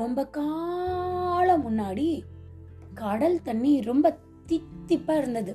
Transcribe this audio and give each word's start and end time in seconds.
ரொம்ப 0.00 0.20
காலம் 0.26 1.64
முன்னாடி 1.66 2.06
கடல் 2.94 3.42
தண்ணி 3.42 3.72
ரொம்ப 3.80 4.06
தித்திப்பா 4.46 5.14
இருந்தது. 5.16 5.52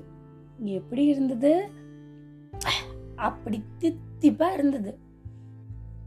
எப்படி 0.75 1.03
இருந்தது? 1.05 1.51
அப்படி 3.15 3.57
தித்திப்பா 3.79 4.47
இருந்தது. 4.53 4.91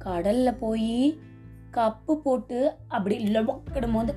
கடல்ல 0.05 0.49
போய் 0.59 1.19
கப்பு 1.73 2.15
போட்டு 2.17 2.59
அப்படி 2.89 3.17
லவக்கிடும் 3.35 3.95
போது 3.95 4.13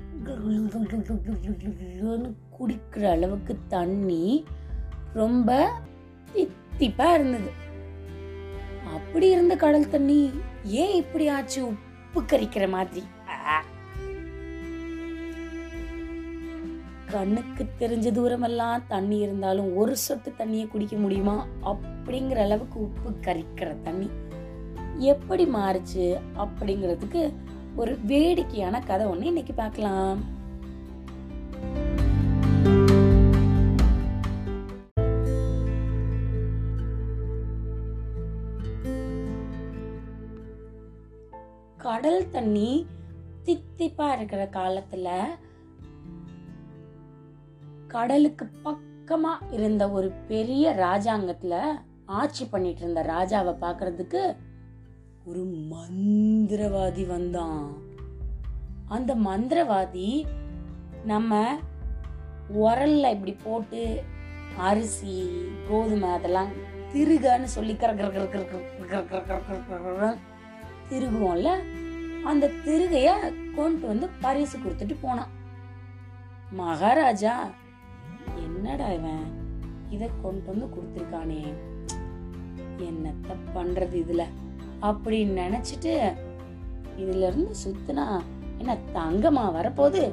குடிக்கிற 2.58 3.03
அளவுக்கு 3.09 3.53
தண்ணி 3.67 4.45
ரொம்ப 5.13 5.49
தித்திப்பா 6.34 7.08
இருந்தது 7.13 7.52
அப்படி 8.94 9.27
இருந்த 9.30 9.55
கடல் 9.55 9.90
தண்ணி 9.90 10.20
ஏன் 10.76 10.95
இப்படி 10.95 11.26
ஆச்சு 11.27 11.62
உப்பு 11.67 12.22
கரிக்கிற 12.22 12.66
மாதிரி 12.70 13.03
கண்ணுக்கு 17.11 17.65
தெரிஞ்ச 17.79 18.09
தூரமெல்லாம் 18.17 18.81
தண்ணி 18.88 19.17
இருந்தாலும் 19.17 19.75
ஒரு 19.75 19.97
சொட்டு 19.97 20.33
தண்ணியை 20.38 20.67
குடிக்க 20.67 20.95
முடியுமா? 20.97 21.47
அப்படிங்கிற 21.63 22.35
அளவுக்கு 22.35 22.79
உப்பு 22.81 23.09
கரிக்கிற 23.09 23.81
தண்ணி. 23.81 24.09
எப்படி 24.97 25.45
மாறுச்சு 25.45 26.20
அப்படிங்கிறதுக்கு 26.37 27.34
ஒரு 27.75 27.97
வேடிக்கையான 28.03 28.79
கதை 28.79 29.05
ஒன்று 29.05 29.25
இன்னைக்கு 29.25 29.53
பார்க்கலாம். 29.53 30.20
கடல் 41.77 42.29
தண்ணி 42.29 42.85
தித்திப்பா 43.46 44.15
இருக்கிற 44.15 44.49
காலத்துல 44.53 45.07
கடலுக்கு 47.91 48.45
பக்கமா 48.63 49.31
இருந்த 49.51 49.89
ஒரு 49.89 50.11
பெரிய 50.27 50.73
ராஜாங்கத்துல 50.73 51.55
ஆட்சி 52.05 52.45
பண்ணிட்டு 52.45 52.81
இருந்த 52.81 53.01
ராஜாவை 53.03 53.53
பாக்குறதுக்கு 53.61 54.21
ஒரு 55.25 55.41
மந்திரவாதி 55.71 57.07
வந்தான் 57.07 57.63
அந்த 58.87 59.15
மந்திரவாதி 59.15 60.25
நம்ம 61.05 61.59
உரல்ல 62.53 63.12
இப்படி 63.12 63.35
போட்டு 63.43 64.03
அரிசி 64.57 65.16
கோதுமை 65.69 66.09
அதெல்லாம் 66.12 66.51
திருகன்னு 66.94 67.44
சொல்லி 67.44 67.75
திருகுவோம்ல 70.89 71.51
அந்த 72.25 72.51
திருகைய 72.66 73.12
கொண்டு 73.56 73.88
வந்து 73.88 74.09
பரிசு 74.22 74.57
கொடுத்துட்டு 74.57 74.97
போனான் 75.01 75.31
மகாராஜா 76.53 77.35
என்னடா 78.35 78.88
இவன்? 78.88 79.40
இதை 79.90 80.09
கொண்டு 80.22 80.44
வந்து 80.46 80.66
கொடுத்துருக்கானே. 80.66 81.53
என்னத்த 82.78 83.35
பண்றது 83.56 83.96
இதுல? 83.96 84.24
அப்படின்னு 84.81 85.40
நினைச்சிட்டு 85.40 86.13
இதுல 86.97 87.28
இருந்து 87.28 87.53
சுத்தினா 87.66 88.22
என்ன 88.57 88.78
தங்கமா 88.94 89.44
வரப்போகுது? 89.44 90.12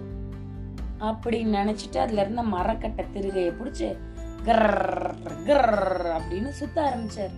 அப்படின்னு 1.01 1.57
நினைச்சிட்டு 1.59 1.97
அதுல 1.97 2.21
இருந்த 2.21 2.43
மரக்கட்டை 2.43 3.05
திருகையை 3.15 3.53
பிடிச்சி 3.53 3.97
கர் 4.45 5.15
கர் 5.45 6.21
அப்படின்னு 6.21 6.49
சுத்த 6.49 6.83
ஆரம்பிச்சார். 6.83 7.31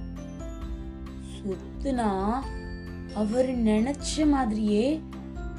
சுத்துனா 1.36 2.38
அவர் 3.14 3.48
நினைச்ச 3.48 4.28
மாதிரியே 4.28 5.02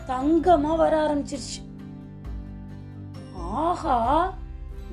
தங்கமா 0.07 0.75
வர 0.75 1.07
ஆரம்பிச்சிருச்சு. 1.07 1.79
ஆஹா! 3.37 4.33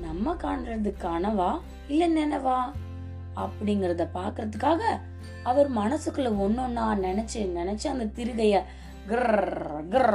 நம்ம 0.01 0.33
காண்றது 0.33 0.91
கனவா 1.03 1.51
இல்ல 1.87 2.07
நினைவா? 2.07 2.59
அப்படிங்கறத 3.35 4.03
பாக்குறதுக்காக 4.13 4.81
அவர் 5.43 5.69
மனசுக்குள்ள 5.71 6.29
ஒன்னொன்னா 6.45 6.85
நினைச்சு 7.05 7.39
நினைச்சு 7.59 7.87
அந்த 7.87 8.05
திருகைய 8.15 8.63
கிர் 9.09 9.29
கிர 9.89 10.07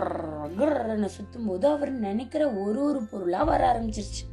கிர்ன்னு 0.58 1.08
சுத்தும் 1.16 1.46
போது 1.46 1.68
அவர் 1.68 1.90
நினைக்கிற 1.90 2.50
ஒரு 2.50 2.80
ஒரு 2.84 3.02
பொருளா 3.02 3.42
வர 3.42 3.60
ஆரம்பிச்சிருச்சு. 3.72 4.24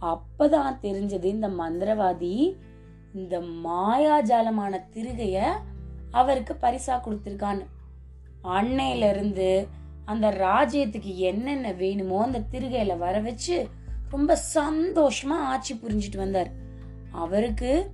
அப்பதான் 0.00 0.78
தெரிஞ்சது 0.82 1.24
இந்த 1.24 1.48
மந்திரவாதி 1.48 2.56
இந்த 3.14 3.40
மாயாஜாலமான 3.40 4.80
திருகைய 4.94 5.38
அவருக்கு 6.10 6.56
பரிசா 6.62 6.94
கொடுத்திருக்கான்னு. 6.94 7.66
அன்னையில 8.44 9.08
இருந்து 9.08 9.68
அந்த 10.04 10.30
ராஜ்யத்துக்கு 10.30 11.14
என்னென்ன 11.14 11.72
வேணுமோ 11.72 12.22
அந்த 12.22 12.40
திருகையில 12.52 12.98
வர 12.98 13.20
வச்சு 13.20 13.68
ரொம்ப 14.10 14.38
சந்தோஷமா 14.54 15.36
ஆட்சி 15.52 15.74
புரிஞ்சிட்டு 15.74 16.16
வந்தார். 16.16 16.50
அவருக்கு 17.12 17.90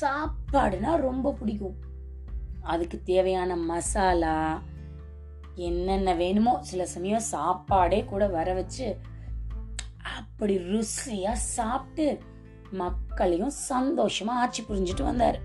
சாப்பாடுனா 0.00 0.96
ரொம்ப 0.96 1.32
பிடிக்கும். 1.32 1.76
அதுக்கு 2.62 3.02
தேவையான 3.02 3.56
மசாலா 3.56 4.62
என்னென்ன 5.54 6.14
வேணுமோ 6.14 6.58
சில 6.60 6.86
சமயம் 6.86 7.20
சாப்பாடே 7.20 8.04
கூட 8.04 8.26
வர 8.26 8.52
வச்சு 8.52 8.96
அப்படி 10.18 10.56
ருசியா 10.56 11.32
சாப்பிட்டு 11.32 12.18
மக்களையும் 12.70 13.52
சந்தோஷமா 13.68 14.26
ஆட்சி 14.26 14.62
புரிஞ்சிட்டு 14.62 15.02
வந்தார். 15.02 15.38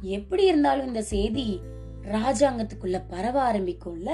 எப்படி 0.00 0.44
இருந்தாலும் 0.44 0.86
இந்த 0.86 1.02
செய்தி 1.02 1.60
ராஜாங்கத்துக்குள்ள 2.02 3.02
பரவ 3.08 3.52
ஆரம்பிக்கும்ல? 3.52 4.10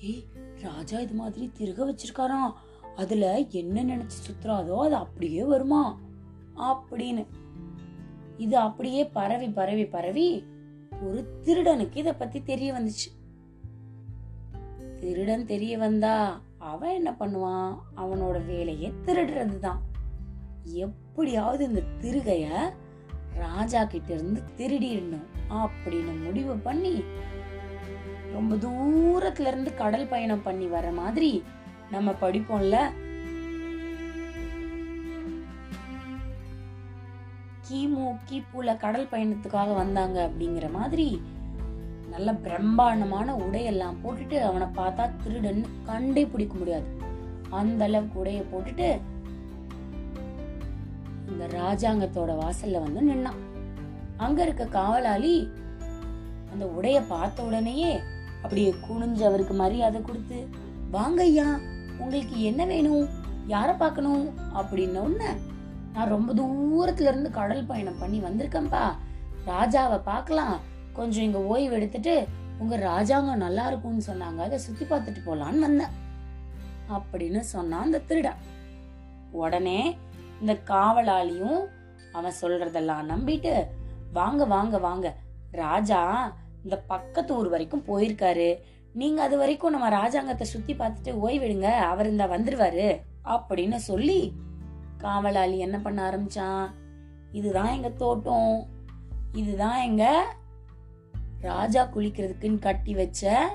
ஏய் 0.00 0.24
ராஜா 0.62 0.98
இது 0.98 1.14
மாதிரி 1.14 1.52
திருக 1.58 1.80
வச்சிருக்காராம். 1.88 2.52
அதுல 3.00 3.38
என்ன 3.38 3.84
நினைச்சு 3.84 4.18
சுத்துறாதோ 4.26 4.78
அது 4.78 4.94
அப்படியே 4.94 5.44
வருமா? 5.44 5.98
அப்படின்னு. 6.56 7.26
இது 8.36 8.56
அப்படியே 8.56 9.06
பரவி 9.06 9.48
பரவி 9.48 9.86
பரவி 9.86 10.44
ஒரு 11.02 11.40
திருடனுக்கு 11.42 11.96
இத 11.96 12.14
பத்தி 12.14 12.42
தெரிய 12.42 12.72
வந்துச்சு. 12.72 13.08
திருடன் 15.00 15.46
தெரிய 15.46 15.78
வந்தா 15.78 16.40
அவன் 16.58 16.94
என்ன 16.94 17.16
பண்ணுவான்? 17.20 17.76
அவனோட 17.96 18.46
வேலையே 18.46 18.92
திருடுறதுதான். 19.06 19.78
எப்படியாவது 20.64 21.64
இந்த 21.64 21.82
திருகைய 22.00 22.70
ராஜா 23.34 23.84
கிட்ட 23.84 24.14
இருந்து 24.14 24.42
திருடிடணும் 24.56 25.26
அப்படின்னு 25.50 26.22
முடிவு 26.24 26.56
பண்ணி 26.56 27.02
ரொம்ப 28.32 28.54
தூரத்துல 28.56 29.46
இருந்து 29.46 29.74
கடல் 29.74 30.08
பயணம் 30.08 30.42
பண்ணி 30.42 30.66
வர 30.66 30.90
மாதிரி 30.90 31.42
நம்ம 31.90 32.14
படிப்போம்ல. 32.20 32.78
கிமு 37.66 38.06
கிபுல 38.28 38.70
கடல் 38.76 39.10
பயணத்துக்காக 39.12 39.74
வந்தாங்க 39.74 40.18
அப்படிங்கிற 40.28 40.72
மாதிரி 40.72 41.22
நல்ல 42.08 42.32
பிரம்மாண்டமான 42.34 43.34
உடையெல்லாம் 43.34 44.00
போட்டுட்டு 44.02 44.36
அவனை 44.38 44.66
பார்த்தா 44.78 45.10
திருடன் 45.22 45.66
கண்டே 45.84 46.26
பிடிக்க 46.26 46.54
முடியாது. 46.54 46.88
அந்த 47.50 47.84
அளவுக்கு 47.84 48.18
உடைய 48.18 48.40
போட்டுட்டு 48.52 48.88
இந்த 51.28 51.46
ராஜாங்கத்தோட 51.60 52.32
வாசல்ல 52.42 52.82
வந்து 52.82 53.02
நின்னான். 53.10 53.40
அங்க 54.16 54.42
இருக்க 54.42 54.64
காவலாளி 54.66 55.50
அந்த 56.52 56.66
உடைய 56.66 57.00
பார்த்த 57.00 57.42
உடனேயே 57.42 57.92
அப்படியே 58.42 58.74
குனிஞ்சு 58.86 59.22
அவருக்கு 59.22 59.54
மரியாதை 59.54 60.02
கொடுத்து 60.02 60.38
வாங்க 60.90 61.22
ஐயா 61.22 61.48
உங்களுக்கு 62.00 62.42
என்ன 62.42 62.64
வேணும்? 62.64 63.08
யாரை 63.46 63.74
பார்க்கணும்? 63.74 64.38
அப்படின்ன 64.54 65.24
நான் 65.92 66.08
ரொம்ப 66.08 66.34
தூரத்துல 66.34 67.00
இருந்து 67.00 67.30
கடல் 67.30 67.66
பயணம் 67.66 67.98
பண்ணி 67.98 68.20
வந்திருக்கேன்ப்பா. 68.20 68.92
ராஜாவை 69.46 70.02
பார்க்கலாம். 70.02 70.60
கொஞ்சம் 70.92 71.22
இங்க 71.22 71.38
ஓய்வு 71.38 71.74
எடுத்துட்டு 71.74 72.26
உங்க 72.58 72.76
ராஜாங்க 72.76 73.34
நல்லா 73.34 73.66
இருக்கும்னு 73.66 74.02
சொன்னாங்க. 74.06 74.36
அதை 74.36 74.58
சுத்தி 74.58 74.84
பார்த்துட்டு 74.84 75.18
போலான்னு 75.26 75.58
வந்தேன். 75.58 75.86
அப்படின்னு 76.90 77.38
சொன்னான் 77.38 77.82
அந்த 77.82 77.98
திருடன். 77.98 78.40
உடனே 79.30 79.96
இந்த 80.40 80.52
காவலாளியும் 80.52 81.60
அவன் 82.12 82.32
சொல்றதெல்லாம் 82.40 83.08
நம்பிட்டு 83.08 83.66
வாங்க 84.12 84.44
வாங்க 84.44 84.78
வாங்க. 84.78 85.16
ராஜா 85.50 86.32
இந்த 86.62 86.76
பக்கத்து 86.76 87.34
ஊர் 87.34 87.48
வரைக்கும் 87.48 87.84
போயிருக்காரு. 87.86 88.58
நீங்க 88.92 89.22
அது 89.22 89.38
வரைக்கும் 89.38 89.70
நம்ம 89.70 89.88
ராஜாங்கத்தை 89.88 90.42
சுத்தி 90.42 90.74
பார்த்துட்டு 90.74 91.12
ஓய்வெடுங்க 91.26 91.62
அவர் 91.62 92.10
இந்த 92.10 92.26
வந்துருவாரு 92.26 93.00
அப்படின்னு 93.24 93.76
சொல்லி 93.76 94.36
காவலாளி 94.98 95.58
என்ன 95.58 95.78
பண்ண 95.78 96.10
ஆரம்பிச்சான்? 96.10 96.70
இதுதான் 97.30 97.72
எங்க 97.72 97.88
தோட்டம். 97.88 98.66
இதுதான் 99.32 99.80
எங்க 99.80 100.24
ராஜா 101.40 101.88
குளிக்கிறதுக்குன்னு 101.94 102.58
கட்டி 102.58 102.94
வச்ச 102.94 103.50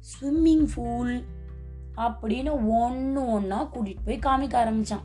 ஸ்விம்மிங் 0.00 0.66
பூல் 0.74 1.24
அப்படின்னு 1.96 2.52
ஒன்று 2.68 3.30
ஒன்றா 3.30 3.64
கூட்டிட்டு 3.64 4.04
போய் 4.04 4.18
காமிக்க 4.18 4.54
ஆரம்பிச்சான். 4.64 5.04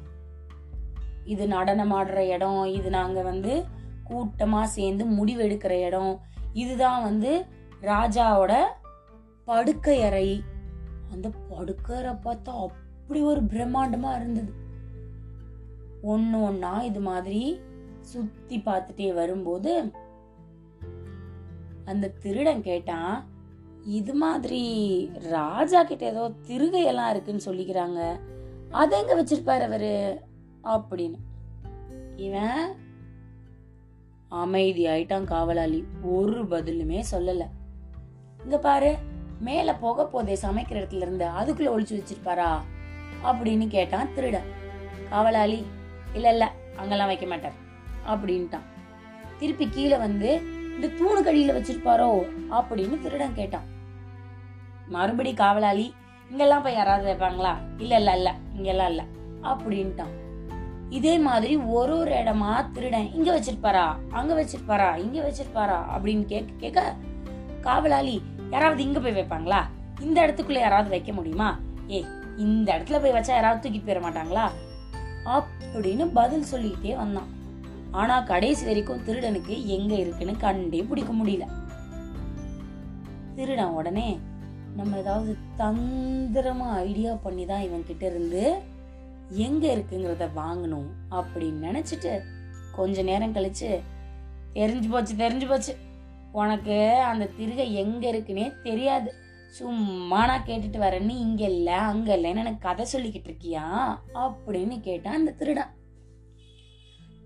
இது 1.26 1.48
நடனம் 1.48 1.92
ஆடுற 1.92 2.18
இடம் 2.18 2.66
இது 2.66 2.90
நாங்கள் 2.90 3.24
வந்து 3.24 3.66
கூட்டமாக 4.04 4.68
சேர்ந்து 4.68 5.06
முடிவெடுக்கிற 5.06 5.72
இடம் 5.86 6.22
இதுதான் 6.54 7.04
வந்து 7.04 7.46
ராஜாவோட 7.82 8.64
படுக்கை 9.50 10.04
அறை 10.04 10.44
அந்த 11.12 11.30
படுக்கையறை 11.30 12.18
பார்த்தா 12.24 12.50
அப்படி 12.50 13.22
ஒரு 13.22 13.44
பிரம்மாண்டமா 13.44 14.16
இருந்தது. 14.16 14.54
ஒன்னு 16.02 16.50
ஒன்னா 16.50 16.82
இது 16.82 17.00
மாதிரி 17.00 17.60
சுத்தி 18.02 18.58
பார்த்துட்டே 18.58 19.14
வரும்போது 19.14 19.92
அந்த 21.86 22.08
திருடன் 22.10 22.62
கேட்டான் 22.62 23.26
இது 23.84 24.14
மாதிரி 24.14 24.64
ராஜா 25.14 25.84
கிட்ட 25.84 26.06
ஏதோ 26.06 26.32
திருகையெல்லாம் 26.48 27.10
இருக்குன்னு 27.10 27.42
சொல்லிக்கிறாங்க. 27.46 28.20
அதை 28.72 29.00
எங்க 29.00 29.24
வச்சிருப்பாரு 29.24 29.64
அவரு? 29.64 30.22
அப்படின்னு. 30.64 31.18
இவன் 32.16 32.76
அமைதி 34.28 34.86
ஆயிட்டான் 34.86 35.24
காவலாளி. 35.24 35.86
ஒரு 36.04 36.44
பதிலுமே 36.44 37.04
சொல்லல. 37.12 37.46
இங்க 38.44 38.58
பாரு 38.58 39.09
மேல 39.40 39.76
போக 39.76 40.06
போதே 40.06 40.38
சமைக்கிற 40.42 40.78
இடத்துல 40.82 41.02
இருந்து 41.02 41.26
அதுக்குள்ள 41.26 41.70
ஒழிச்சு 41.76 42.00
வச்சிருப்பாரா? 42.00 42.50
அப்படின்னு 43.24 43.68
கேட்டான் 43.68 44.14
திருடன். 44.14 44.48
காவலாளி 45.10 45.66
இல்ல 46.14 46.30
இல்ல 46.30 46.52
அங்கெல்லாம் 46.78 47.08
வைக்க 47.08 47.26
மாட்டார் 47.26 47.54
அப்படின்ட்டான். 48.08 48.68
திருப்பி 49.40 49.70
கீழே 49.70 49.98
வந்து 49.98 50.42
இந்த 50.76 50.88
தூணு 50.88 51.24
கடியில 51.24 51.56
வச்சிருப்பாரோ? 51.56 52.28
அப்படின்னு 52.52 53.02
திருடன் 53.02 53.34
கேட்டான். 53.34 53.68
மறுபடி 54.88 55.34
காவலாளி 55.34 55.94
இங்கெல்லாம் 56.30 56.62
போய் 56.62 56.74
யாராவது 56.74 57.14
வைப்பாங்களா? 57.14 57.56
இல்ல 57.78 57.96
இல்ல 57.96 58.16
இல்ல 58.16 58.36
இங்கெல்லாம் 58.54 58.90
இல்ல 58.90 59.04
அப்படின்ட்டான். 59.44 60.14
இதே 60.90 61.18
மாதிரி 61.18 61.56
ஒரு 61.56 61.98
ஒரு 61.98 62.12
இடமா 62.12 62.72
திருடன் 62.72 63.12
இங்க 63.14 63.40
வச்சிருப்பாரா? 63.40 63.96
அங்க 64.10 64.44
வச்சிருப்பாரா? 64.44 64.98
இங்க 64.98 65.22
வச்சிருப்பாரா? 65.22 65.80
அப்படின்னு 65.96 66.26
கேட்க 66.26 66.54
கேட்க 66.58 66.96
காவலாளி 67.62 68.22
யாராவது 68.50 68.84
இங்க 68.84 69.00
போய் 69.00 69.16
வைப்பாங்களா? 69.16 69.64
இந்த 70.00 70.28
இடத்துக்குள்ள 70.28 70.60
யாராவது 70.60 70.90
வைக்க 70.90 71.14
முடியுமா? 71.14 71.60
ஏய் 71.88 72.06
இந்த 72.38 72.78
இடத்துல 72.78 73.02
போய் 73.02 73.12
வச்சா 73.12 73.28
யாராவது 73.28 73.70
தூக்கிட்டு 73.70 73.88
போயிட 73.88 74.02
மாட்டாங்களா? 74.02 74.50
அப்படின்னு 75.26 76.10
பதில் 76.14 76.44
சொல்லிக்கிட்டே 76.44 76.96
வந்தான். 76.96 77.28
ஆனா 77.92 78.22
கடைசி 78.22 78.66
வரைக்கும் 78.66 79.04
திருடனுக்கு 79.04 79.66
எங்க 79.66 79.96
இருக்குன்னு 79.96 80.38
கண்டே 80.38 80.82
பிடிக்க 80.82 81.14
முடியல. 81.14 81.48
திருடன் 83.36 83.66
உடனே 83.66 84.20
நம்ம 84.76 84.98
ஏதாவது 84.98 85.38
தந்திரமா 85.58 86.72
ஐடியா 86.72 87.14
பண்ணி 87.14 87.46
தான் 87.46 87.62
இவன் 87.62 87.84
கிட்ட 87.86 88.06
இருந்து 88.06 88.62
எங்க 89.30 89.78
இருக்குங்கிறத 89.78 90.30
வாங்கணும் 90.36 90.88
அப்படின்னு 91.12 91.68
நினைச்சிட்டு 91.68 92.22
கொஞ்ச 92.72 93.02
நேரம் 93.02 93.36
கழிச்சு 93.36 93.80
தெரிஞ்சு 94.54 94.90
போச்சு 94.90 95.16
தெரிஞ்சு 95.16 95.48
போச்சு. 95.48 95.76
உனக்கு 96.32 97.02
அந்த 97.02 97.26
திருகை 97.26 97.74
எங்கே 97.74 98.14
இருக்குன்னே 98.14 98.62
தெரியாது. 98.62 99.14
சும்மா 99.50 100.26
நான் 100.26 100.46
கேட்டுட்டு 100.46 100.78
வரேன்னு 100.78 101.10
இங்கே 101.10 101.56
இல்லை 101.56 101.74
அங்கே 101.74 102.16
இல்லைன்னு 102.16 102.38
எனக்கு 102.38 102.58
கதை 102.58 102.86
சொல்லிக்கிட்டு 102.94 103.28
இருக்கியா? 103.28 104.00
அப்படின்னு 104.14 104.80
கேட்டான் 104.80 105.14
அந்த 105.14 105.32
திருடன். 105.32 105.74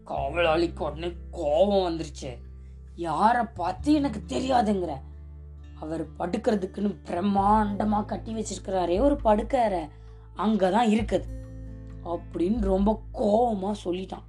காவலாளிக்கு 0.08 0.80
உடனே 0.80 1.14
கோபம் 1.32 1.94
வந்துருச்சு. 1.94 2.38
யாரை 2.96 3.46
பார்த்து 3.54 3.94
எனக்கு 3.94 4.22
தெரியாதுங்கிற. 4.28 5.00
அவர் 5.80 6.10
படுக்கிறதுக்குன்னு 6.20 6.96
பிரம்மாண்டமா 7.06 8.06
கட்டி 8.06 8.34
வச்சிருக்கிறாரே 8.34 9.00
ஒரு 9.00 9.16
படுக்கறை. 9.16 9.80
அங்கதான் 10.38 10.90
இருக்குது. 10.90 11.24
அப்படின்னு 12.06 12.60
ரொம்ப 12.60 13.02
கோவமா 13.14 13.72
சொல்லிட்டான். 13.86 14.24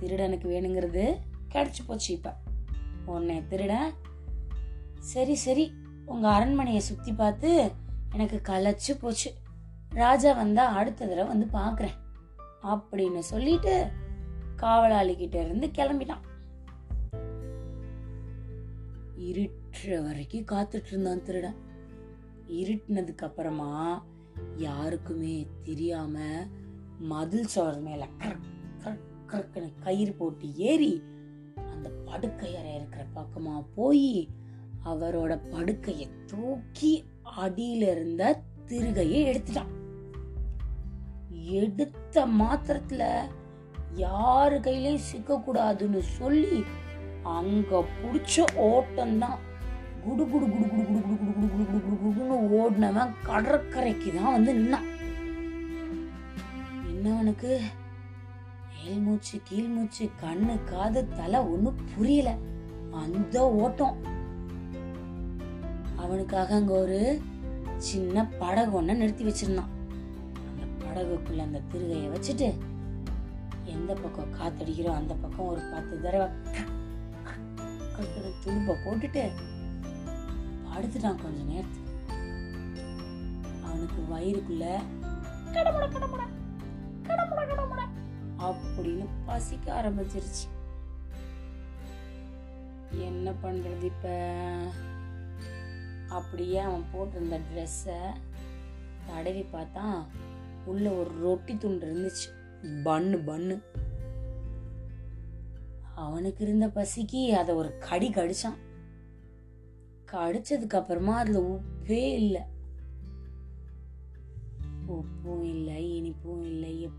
திருடனுக்கு 0.00 0.48
வேணுங்கிறது 0.48 1.16
கிடச்சி 1.54 1.86
போச்சு 1.86 2.14
இப்போ. 2.14 2.34
உன்னை 3.06 3.46
திருடன் 3.46 3.92
சரி 4.98 5.34
சரி. 5.34 5.72
உங்கள் 6.06 6.30
அரண்மனையை 6.30 6.80
சுற்றி 6.80 7.12
பார்த்து 7.12 7.72
எனக்கு 8.12 8.40
களைச்சு 8.44 8.98
போச்சு. 9.00 9.34
ராஜா 9.88 10.32
வந்தா 10.32 10.66
அடுத்த 10.66 11.06
தடவை 11.06 11.36
வந்து 11.36 11.58
பார்க்குறேன். 11.58 11.98
அப்படின்னு 12.62 13.18
சொல்லிட்டு 13.18 13.90
காவலாளி 14.56 15.16
கிட்ட 15.16 15.44
இருந்து 15.44 15.66
கிளம்பிட்டான். 15.66 16.30
இருட்டுற 19.18 20.02
வரைக்கும் 20.02 20.44
காத்துட்டு 20.44 20.86
இருந்தான் 20.86 21.22
திருடன் 21.22 21.54
இருட்டினதுக்கு 22.48 23.18
அப்புறமா 23.18 24.04
யாருக்குமே 24.56 25.46
தெரியாம 25.62 26.46
மதில் 26.98 27.46
சோறு 27.46 27.80
மேல 27.80 28.08
கரக் 29.26 29.78
கயிறு 29.80 30.12
போட்டு 30.12 30.56
ஏறி 30.56 31.02
அந்த 31.72 31.88
படுக்கை 32.04 32.50
அறை 32.56 32.72
இருக்கிற 32.74 33.04
பக்கமா 33.14 33.54
போய் 33.74 34.08
அவரோட 34.84 35.32
படுக்கையை 35.50 36.08
தூக்கி 36.26 36.92
அடியில 37.42 37.82
இருந்த 37.90 38.22
திருகையை 38.68 39.20
எடுத்துட்டான் 39.26 39.72
எடுத்த 41.60 42.26
மாத்திரத்துல 42.38 43.04
யாரு 43.96 44.56
கையிலயும் 44.60 45.06
சிக்க 45.06 45.36
கூடாதுன்னு 45.38 46.02
சொல்லி 46.18 46.58
அங்க 47.30 47.80
புடிச்ச 47.98 48.44
ஓட்டம் 48.66 49.18
தான் 49.18 49.40
குடு 50.04 50.24
குடு 50.26 50.46
குடு 50.46 50.66
குடு 50.68 50.84
குடு 50.84 51.00
குடு 51.00 51.26
குடு 51.26 51.48
குடு 51.48 51.58
குடு 51.58 51.66
குடு 51.66 51.82
குடு 51.82 51.98
குடுன்னு 52.04 52.38
ஓடினவன் 52.58 53.12
கடற்கரைக்கு 53.22 54.10
தான் 54.12 54.32
வந்து 54.32 54.52
நின்னான் 54.52 54.88
என்னவனுக்கு 56.92 57.52
மேல் 58.84 59.00
மூச்சு 59.00 59.40
கீழ் 59.44 59.66
மூச்சு 59.66 60.10
கண்ணு 60.22 60.64
காது 60.64 61.00
தலை 61.08 61.40
ஒண்ணும் 61.40 61.78
புரியல. 61.96 62.30
அந்த 62.90 63.50
ஓட்டம். 63.50 63.96
அவனுக்காக 65.96 66.54
அங்க 66.54 66.72
ஒரு 66.72 67.20
சின்ன 67.76 68.24
படகு 68.38 68.82
ஒண்ண 68.82 68.94
நிறுத்தி 68.94 69.24
வச்சிருந்தான். 69.24 69.70
அந்த 70.48 70.64
படகுக்குள்ள 70.82 71.38
அந்த 71.38 71.60
திருகைய 71.72 72.08
வச்சுட்டு 72.14 72.48
எந்த 73.64 73.94
பக்கம் 73.94 74.34
காத்தடிக்கிறோம் 74.34 74.98
அந்த 75.00 75.14
பக்கம் 75.14 75.46
ஒரு 75.46 75.60
பத்து 75.72 76.00
தடவை 76.00 76.28
துடுப்பை 78.44 78.74
போட்டுட்டு 78.84 79.24
படுத்துட்டான் 80.66 81.22
கொஞ்ச 81.22 81.40
நேரத்துக்கு 81.50 81.90
அவனுக்கு 83.64 84.00
வயிறுக்குள்ள 84.12 84.66
கடமுட 85.52 85.86
கடமுட 85.94 86.24
கடமுட 87.08 87.42
கடமுட 87.50 87.81
அப்படின்னு 88.42 89.06
பசிக்க 89.24 89.82
ஆரம்பிச்சிருச்சு. 89.82 90.48
என்ன 92.90 93.32
பண்றது 93.42 93.82
இப்ப? 93.82 94.28
அப்படியே 96.08 96.58
அவன் 96.58 96.84
போட்டிருந்த 96.94 97.40
ட்ரெஸ்ஸ 97.54 97.92
தடவி 99.06 99.42
பார்த்தான் 99.42 100.06
உள்ள 100.64 100.90
ஒரு 100.90 101.10
ரொட்டி 101.20 101.56
துண்டு 101.56 101.86
இருந்துச்சு. 101.86 102.40
பன்னு 102.62 103.20
பன்னு 103.28 103.62
அவனுக்கு 105.94 106.44
இருந்த 106.44 106.66
பசிக்கு 106.66 107.28
அதை 107.28 107.54
ஒரு 107.54 107.78
கடி 107.78 108.10
கடிச்சான். 108.10 108.58
கடிச்சதுக்கு 110.12 110.76
அப்புறமா 110.76 111.18
அதுல 111.18 111.38
உப்பே 111.38 112.12
இல்லை. 112.12 112.42
உப்பும் 114.88 115.42
இல்லை 115.42 115.91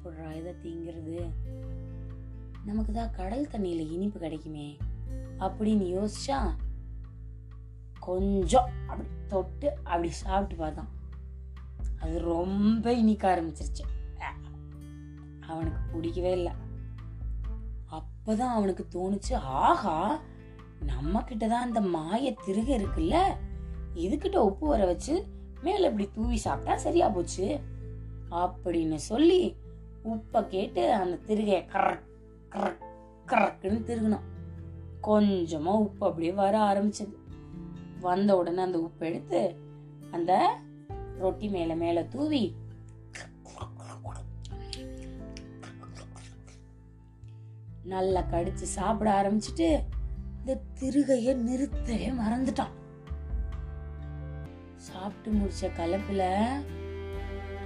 சாப்பிட்றா 0.03 0.35
இதை 0.35 0.53
திங்கிறது. 0.63 1.29
நமக்கு 2.65 2.93
தான் 2.93 3.11
கடல் 3.11 3.47
தண்ணியில் 3.51 3.91
இனிப்பு 3.91 4.19
கிடைக்குமே. 4.19 4.77
அப்படின்னு 5.39 5.97
யோசிச்சா 5.97 6.55
கொஞ்சம் 7.99 8.69
அப்படி 8.87 9.09
தொட்டு 9.27 9.77
அப்படி 9.83 10.09
சாப்பிட்டு 10.09 10.55
பார்த்தான். 10.55 10.87
அது 11.99 12.19
ரொம்ப 12.19 12.93
இனிக்க 12.93 13.35
ஆரம்பிச்சிருச்சு. 13.35 13.85
அவனுக்கு 15.39 15.79
பிடிக்கவே 15.91 16.31
இல்லை. 16.31 16.51
அப்பதான் 17.91 18.37
அவனுக்கு 18.37 18.87
தோணுச்சு 18.89 19.33
ஆஹா 19.33 20.19
நம்ம 20.79 21.21
கிட்டதான் 21.21 21.61
அந்த 21.65 21.81
மாய 21.81 22.35
திருக 22.45 22.69
இருக்குல்ல 22.75 23.35
இதுகிட்ட 23.95 24.35
உப்பு 24.35 24.67
வர 24.67 24.85
வச்சு 24.85 25.27
மேல 25.61 25.85
இப்படி 25.85 26.09
தூவி 26.13 26.37
சாப்பிட்டா 26.37 26.77
சரியா 26.77 27.09
போச்சு. 27.09 27.59
அப்படின்னு 28.31 28.95
சொல்லி 28.95 29.55
உப்பை 30.03 30.47
கேட்டு 30.47 30.93
அந்த 30.93 31.15
திருகைய 31.27 31.59
கரக் 31.73 32.07
கரக் 32.49 32.81
கரக்குன்னு 33.27 33.79
திருகினான் 33.87 34.29
கொஞ்சமா 35.03 35.73
உப்பு 35.85 36.07
அப்படியே 36.07 36.31
வர 36.31 36.55
ஆரம்பிச்சது. 36.59 37.13
வந்த 37.99 38.37
உடனே 38.37 38.61
அந்த 38.61 38.79
உப்பு 38.79 39.05
எடுத்து 39.05 39.41
அந்த 40.11 40.31
ரொட்டி 41.17 41.47
மேல 41.49 41.75
மேல 41.75 42.03
தூவி 42.03 42.43
நல்லா 47.83 48.21
கடிச்சு 48.21 48.67
சாப்பிட 48.77 49.09
ஆரம்பிச்சுட்டு 49.21 49.67
இந்த 50.39 50.53
திருகைய 50.79 51.29
நிறுத்தவே 51.47 52.07
மறந்துட்டான். 52.21 52.73
சாப்பிட்டு 54.77 55.29
முடிச்ச 55.37 55.69
கலப்புல 55.77 56.23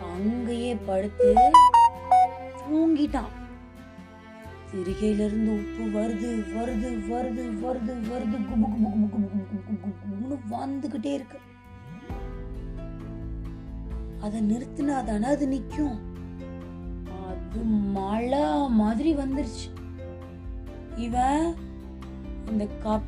அங்கேயே 0.01 0.75
படுத்து 0.75 1.51
தூங்கிட்டான் 2.67 3.33
சிறுகையிலிருந்து 4.69 5.51
உப்பு 5.55 5.83
வருது 5.93 6.29
வருது 6.55 6.89
வருது 7.09 7.43
வருது 7.61 7.93
வருது 8.09 8.37
குபு 8.47 8.67
குபு 8.73 8.89
குபு 8.95 9.07
குபு 9.13 9.27
குபு 9.43 9.67
குபு 9.67 9.91
குபுன்னு 9.99 10.37
வந்துக்கிட்டே 10.55 11.13
இருக்கு 11.13 11.39
அதை 14.21 14.39
நிறுத்தினா 14.41 14.95
தானே 15.03 15.27
அது 15.27 15.47
நிற்கும் 15.47 15.97
அது 17.27 17.61
மழை 17.93 18.45
மாதிரி 18.73 19.11
வந்துருச்சு 19.15 19.67
இவன் 20.97 21.45
இந்த 22.49 22.65
கப் 22.83 23.07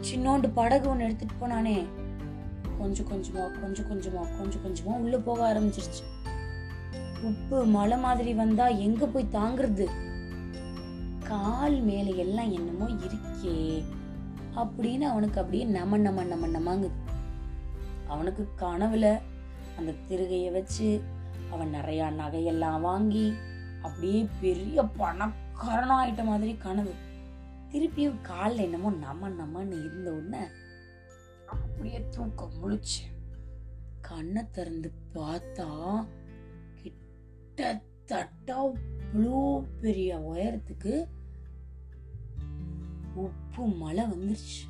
சின்னோண்டு 0.00 0.48
படகு 0.54 0.86
ஒன்று 0.88 1.06
எடுத்துட்டு 1.06 1.36
போனானே 1.40 1.76
கொஞ்சம் 2.78 3.08
கொஞ்சமா 3.10 3.44
கொஞ்சம் 3.60 3.88
கொஞ்சமா 3.90 4.22
கொஞ்சம் 4.38 4.64
கொஞ்சமா 4.64 4.94
உள்ள 4.98 5.16
போக 5.18 5.40
ஆரம்பிச்சிருச்சு 5.52 6.04
உப்பு 7.22 7.64
மலை 7.64 7.98
மாதிரி 7.98 8.34
வந்தா 8.34 8.68
எங்க 8.68 9.06
போய் 9.06 9.28
தாங்குறது? 9.32 9.86
கால் 11.26 11.80
மேல 11.80 12.10
எல்லாம் 12.10 12.52
என்னமோ 12.52 12.86
இருக்கே. 12.88 13.84
அப்படின்னு 14.56 15.00
அவனுக்கு 15.00 15.40
அப்படியே 15.40 15.64
நம 15.64 15.96
நம 15.96 16.24
நம 16.24 16.46
நமங்குது 16.46 16.90
அவனுக்கு 18.06 18.48
கனவுல 18.60 19.20
அந்த 19.76 19.94
திருகைய 20.08 20.52
வச்சு 20.52 21.02
அவன் 21.50 21.68
நிறைய 21.68 22.04
நகையெல்லாம் 22.04 22.80
வாங்கி 22.80 23.34
அப்படியே 23.82 24.28
பெரிய 24.40 24.82
பணக்காரனா 24.82 25.94
ஆயிட்ட 26.02 26.24
மாதிரி 26.24 26.54
கனவு. 26.54 26.94
திருப்பியும் 27.72 28.20
காலில் 28.22 28.58
என்னமோ 28.58 28.90
நம 28.90 29.28
நமன்னு 29.28 29.84
இருந்த 29.84 30.12
உடனே 30.12 30.46
அப்படியே 31.46 32.06
தூக்கம் 32.16 32.52
முழிச்சு 32.62 33.04
கண்ணை 34.00 34.50
திறந்து 34.50 34.92
பார்த்தா 35.14 36.06
கிட்டத்தட்ட 37.58 38.72
அவ்வளோ 39.14 39.64
பெரிய 39.80 40.18
உயரத்துக்கு 40.18 41.06
உப்பு 43.14 43.66
மழை 43.66 44.04
வந்துருச்சு. 44.04 44.60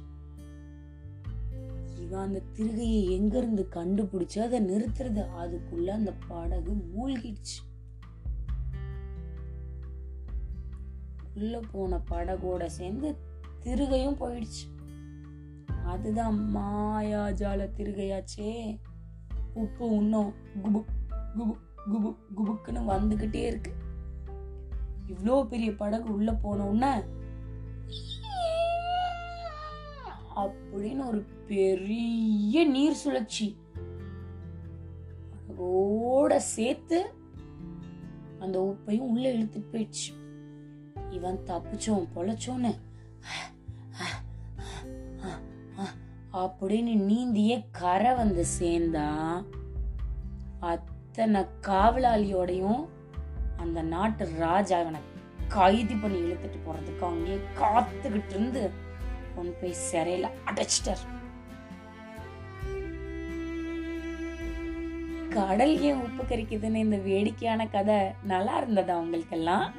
இவன் 2.00 2.20
அந்த 2.20 2.42
திருகையை 2.56 3.08
எங்கிருந்து 3.08 3.68
கண்டுபிடிச்சு 3.70 4.38
அதை 4.38 4.60
நிறுத்துறது? 4.60 5.26
அதுக்குள்ள 5.40 5.86
அந்த 5.86 6.14
படகு 6.28 6.72
மூழ்கிடுச்சு. 6.72 7.58
உள்ள 11.34 11.60
போன 11.70 12.00
படகோட 12.10 12.66
சேர்ந்து 12.66 13.16
திருகையும் 13.62 14.20
போயிடுச்சு. 14.20 14.92
அதுதான் 15.84 16.56
மாயாஜால 16.56 17.70
திருகையாச்சே. 17.76 18.80
உப்பு 19.54 19.90
இன்னும் 19.90 20.34
குபு 20.62 20.84
குபு. 21.38 21.66
குபு 21.92 22.16
குபுக்குன்னு 22.36 22.84
வந்துகிட்டே 22.88 23.34
இருக்கு. 23.34 23.72
இவ்வளோ 25.06 25.44
பெரிய 25.44 25.74
படகு 25.74 26.12
உள்ள 26.12 26.32
போன 26.32 27.04
அப்படின்னு 30.36 31.06
ஒரு 31.06 31.24
பெரிய 31.46 32.64
நீர் 32.64 32.94
சுழற்சி. 32.94 33.56
படகோட 35.48 36.36
சேர்த்து 36.36 37.14
அந்த 38.38 38.76
உப்பையும் 38.76 39.00
உள்ள 39.00 39.32
இழுத்துட்டு 39.32 39.64
போயிடுச்சு. 39.72 40.16
இவன் 41.10 41.40
தப்பிச்சோம் 41.46 42.06
பொழைச்சோன்னு. 42.14 42.74
அப்படின்னு 46.32 46.92
நீந்தியே 46.94 47.64
கரை 47.70 48.14
வந்து 48.14 48.44
சேர்ந்தா 48.60 49.44
அத்தனை 51.08 51.44
காவலாளியோடையும் 51.66 52.86
அந்த 53.56 53.82
நாட்டு 53.82 54.28
ராஜாவனை 54.40 54.98
கைதி 55.48 55.94
கைது 55.94 55.94
பண்ணி 55.94 56.18
இழுத்துட்டு 56.18 56.58
போறதுக்கு 56.66 57.04
அங்கேயே 57.04 57.38
காத்துக்கிட்டு 57.60 58.28
இருந்து 58.28 58.70
கொண்டு 59.36 59.52
போய் 59.52 59.74
சிறையில 59.92 60.28
அடைச்சிட்டார். 60.46 61.02
கடல் 65.28 65.80
ஏன் 65.80 65.94
உப்பு 65.94 66.22
கரிக்குதுன்னு 66.22 66.74
இந்த 66.74 66.96
வேடிக்கையான 66.96 67.66
கதை 67.66 67.98
நல்லா 68.22 68.56
இருந்ததா 68.56 68.98
உங்களுக்கெல்லாம்? 68.98 69.72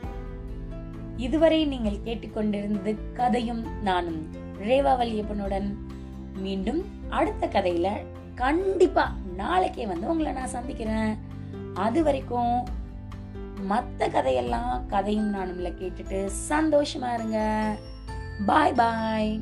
இதுவரை 1.17 1.65
நீங்கள் 1.65 2.03
கேட்டுக்கொண்டிருந்தது 2.05 2.97
கதையும் 3.13 3.81
நானும் 3.81 4.21
ரேவா 4.59 4.95
வல்லியப்பனுடன். 5.01 5.75
மீண்டும் 6.35 6.85
அடுத்த 7.09 7.47
கதையில 7.47 8.05
கண்டிப்பா 8.35 9.18
நாளைக்கே 9.39 9.85
வந்து 9.85 10.07
உங்களை 10.07 10.31
நான் 10.31 10.47
சந்திக்கிறேன். 10.47 11.17
அது 11.73 12.03
வரைக்கும் 12.03 12.67
மற்ற 13.61 14.07
கதையெல்லாம் 14.09 14.87
கதையும் 14.87 15.33
நானும்ல 15.33 15.67
கேட்டுட்டு 15.67 16.29
சந்தோஷமா 16.49 17.13
இருங்க. 17.13 17.39
பாய் 18.45 18.73
பாய் 18.73 19.41